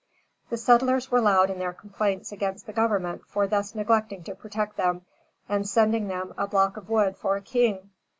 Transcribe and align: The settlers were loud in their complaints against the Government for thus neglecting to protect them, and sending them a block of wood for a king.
The 0.49 0.57
settlers 0.57 1.11
were 1.11 1.21
loud 1.21 1.51
in 1.51 1.59
their 1.59 1.73
complaints 1.73 2.31
against 2.31 2.65
the 2.65 2.73
Government 2.73 3.21
for 3.27 3.45
thus 3.45 3.75
neglecting 3.75 4.23
to 4.23 4.33
protect 4.33 4.75
them, 4.75 5.05
and 5.47 5.69
sending 5.69 6.07
them 6.07 6.33
a 6.39 6.47
block 6.47 6.75
of 6.75 6.89
wood 6.89 7.15
for 7.15 7.35
a 7.35 7.41
king. 7.43 7.91